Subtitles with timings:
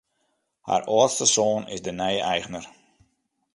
[0.67, 2.65] Har âldste soan is de nije eigner.